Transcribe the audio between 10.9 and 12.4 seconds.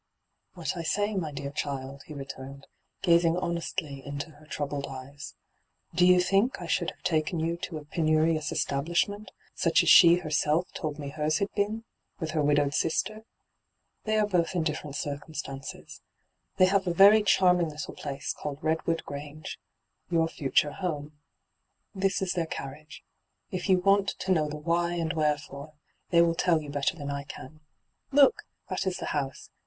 261 told me hers had been, with